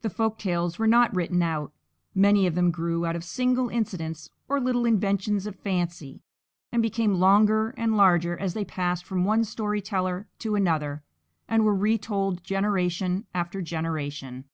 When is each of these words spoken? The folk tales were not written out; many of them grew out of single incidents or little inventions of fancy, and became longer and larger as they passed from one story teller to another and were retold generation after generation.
The 0.00 0.10
folk 0.10 0.40
tales 0.40 0.80
were 0.80 0.88
not 0.88 1.14
written 1.14 1.40
out; 1.40 1.72
many 2.16 2.48
of 2.48 2.56
them 2.56 2.72
grew 2.72 3.06
out 3.06 3.14
of 3.14 3.22
single 3.22 3.68
incidents 3.68 4.28
or 4.48 4.58
little 4.60 4.84
inventions 4.84 5.46
of 5.46 5.54
fancy, 5.54 6.20
and 6.72 6.82
became 6.82 7.14
longer 7.20 7.68
and 7.76 7.96
larger 7.96 8.36
as 8.36 8.54
they 8.54 8.64
passed 8.64 9.04
from 9.04 9.24
one 9.24 9.44
story 9.44 9.80
teller 9.80 10.26
to 10.40 10.56
another 10.56 11.04
and 11.46 11.64
were 11.64 11.76
retold 11.76 12.42
generation 12.42 13.24
after 13.32 13.62
generation. 13.62 14.46